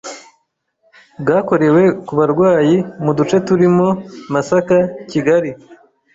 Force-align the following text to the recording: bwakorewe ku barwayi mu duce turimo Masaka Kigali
bwakorewe 1.21 1.83
ku 2.05 2.13
barwayi 2.19 2.77
mu 3.03 3.11
duce 3.17 3.35
turimo 3.47 3.87
Masaka 4.33 4.77
Kigali 5.11 5.51